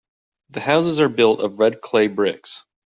The 0.49 0.61
houses 0.61 0.99
are 0.99 1.09
built 1.09 1.41
of 1.41 1.59
red 1.59 1.79
clay 1.79 2.07
bricks. 2.07 2.65